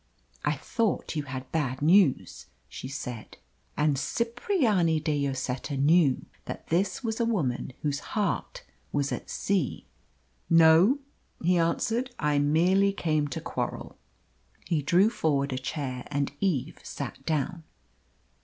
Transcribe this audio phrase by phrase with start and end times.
[0.43, 3.37] "I thought you had bad news," she said.
[3.77, 9.85] And Cipriani de Lloseta knew that this was a woman whose heart was at sea.
[10.49, 10.97] "No,"
[11.43, 13.95] he answered; "I merely came to quarrel."
[14.65, 17.61] He drew forward a chair, and Eve sat down.